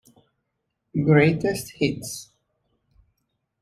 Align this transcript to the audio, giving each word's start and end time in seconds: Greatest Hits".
Greatest 1.05 1.73
Hits". 1.77 2.31